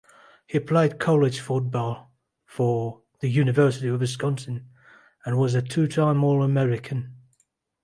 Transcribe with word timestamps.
He 0.47 0.59
played 0.59 0.97
college 0.99 1.39
football 1.39 2.11
for 2.43 3.03
the 3.19 3.29
University 3.29 3.87
of 3.89 3.99
Wisconsin, 3.99 4.67
and 5.25 5.37
was 5.37 5.53
a 5.53 5.61
two-time 5.61 6.23
All-American. 6.23 7.15